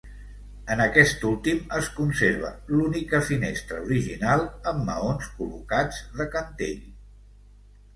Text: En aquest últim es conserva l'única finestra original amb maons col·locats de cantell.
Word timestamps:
En 0.75 0.79
aquest 0.85 1.25
últim 1.31 1.59
es 1.81 1.89
conserva 1.99 2.51
l'única 2.73 3.21
finestra 3.29 3.79
original 3.87 4.45
amb 4.75 4.85
maons 4.91 5.33
col·locats 5.39 6.05
de 6.21 6.33
cantell. 6.37 6.87